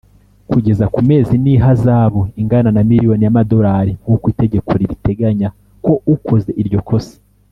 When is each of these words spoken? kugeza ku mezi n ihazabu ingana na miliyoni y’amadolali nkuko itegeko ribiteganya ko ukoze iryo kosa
kugeza 0.49 0.85
ku 0.93 0.99
mezi 1.09 1.33
n 1.43 1.45
ihazabu 1.53 2.21
ingana 2.41 2.69
na 2.75 2.81
miliyoni 2.89 3.23
y’amadolali 3.25 3.91
nkuko 4.03 4.25
itegeko 4.33 4.69
ribiteganya 4.79 5.47
ko 5.83 5.91
ukoze 6.15 6.51
iryo 6.63 6.81
kosa 6.89 7.15